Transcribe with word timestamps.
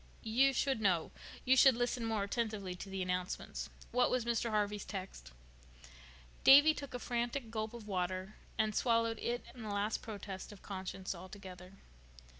"You 0.23 0.51
should 0.51 0.81
know. 0.81 1.11
You 1.45 1.55
should 1.55 1.75
listen 1.75 2.03
more 2.05 2.23
attentively 2.23 2.73
to 2.73 2.89
the 2.89 3.03
announcements. 3.03 3.69
What 3.91 4.09
was 4.09 4.25
Mr. 4.25 4.49
Harvey's 4.49 4.83
text?" 4.83 5.31
Davy 6.43 6.73
took 6.73 6.95
a 6.95 6.97
frantic 6.97 7.51
gulp 7.51 7.75
of 7.75 7.87
water 7.87 8.33
and 8.57 8.73
swallowed 8.73 9.19
it 9.19 9.45
and 9.53 9.63
the 9.63 9.69
last 9.69 10.01
protest 10.01 10.51
of 10.51 10.63
conscience 10.63 11.13
together. 11.29 11.73